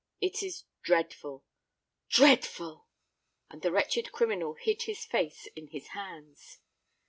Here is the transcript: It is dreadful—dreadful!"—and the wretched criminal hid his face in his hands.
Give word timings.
It 0.19 0.41
is 0.41 0.63
dreadful—dreadful!"—and 0.81 3.61
the 3.61 3.71
wretched 3.71 4.11
criminal 4.11 4.55
hid 4.55 4.81
his 4.81 5.05
face 5.05 5.45
in 5.55 5.67
his 5.67 5.89
hands. 5.89 6.57